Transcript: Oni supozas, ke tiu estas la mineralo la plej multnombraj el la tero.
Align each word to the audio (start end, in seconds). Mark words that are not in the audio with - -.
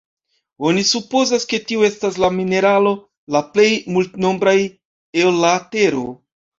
Oni 0.69 0.85
supozas, 0.91 1.45
ke 1.51 1.59
tiu 1.73 1.85
estas 1.89 2.19
la 2.25 2.31
mineralo 2.39 2.95
la 3.37 3.45
plej 3.53 3.69
multnombraj 3.95 4.59
el 5.27 5.43
la 5.47 5.57
tero. 5.81 6.07